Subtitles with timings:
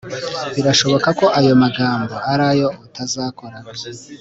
[0.55, 3.57] birashoboka ko ayo magambo ari ayo utazakora